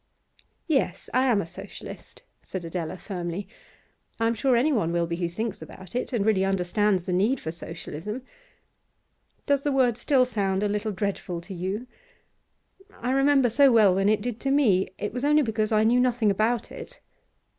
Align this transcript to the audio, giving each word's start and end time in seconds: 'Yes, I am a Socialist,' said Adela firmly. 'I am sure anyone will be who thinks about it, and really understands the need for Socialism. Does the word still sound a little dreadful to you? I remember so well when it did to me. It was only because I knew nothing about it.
'Yes, 0.65 1.11
I 1.13 1.27
am 1.27 1.43
a 1.43 1.45
Socialist,' 1.45 2.23
said 2.41 2.65
Adela 2.65 2.97
firmly. 2.97 3.47
'I 4.19 4.25
am 4.29 4.33
sure 4.33 4.55
anyone 4.57 4.91
will 4.91 5.05
be 5.05 5.17
who 5.17 5.29
thinks 5.29 5.61
about 5.61 5.93
it, 5.93 6.11
and 6.11 6.25
really 6.25 6.43
understands 6.43 7.05
the 7.05 7.13
need 7.13 7.39
for 7.39 7.51
Socialism. 7.51 8.23
Does 9.45 9.61
the 9.61 9.71
word 9.71 9.97
still 9.97 10.25
sound 10.25 10.63
a 10.63 10.67
little 10.67 10.91
dreadful 10.91 11.39
to 11.41 11.53
you? 11.53 11.85
I 12.99 13.11
remember 13.11 13.51
so 13.51 13.71
well 13.71 13.93
when 13.93 14.09
it 14.09 14.21
did 14.21 14.39
to 14.39 14.49
me. 14.49 14.89
It 14.97 15.13
was 15.13 15.23
only 15.23 15.43
because 15.43 15.71
I 15.71 15.83
knew 15.83 15.99
nothing 15.99 16.31
about 16.31 16.71
it. 16.71 16.99